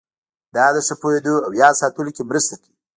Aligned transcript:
دا 0.55 0.65
د 0.75 0.77
ښه 0.87 0.95
پوهېدو 1.01 1.35
او 1.45 1.51
یاد 1.61 1.75
ساتلو 1.81 2.11
کې 2.15 2.23
مرسته 2.29 2.55
کوي. 2.61 2.75